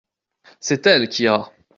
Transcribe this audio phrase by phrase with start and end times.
[0.61, 1.53] C’est elle qui ira.